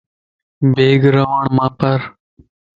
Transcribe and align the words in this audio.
بيگ 0.75 1.01
رَواڙماپار 1.15 1.99